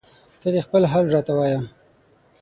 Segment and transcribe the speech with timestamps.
[0.41, 1.61] ته دې خپل حال راته وایه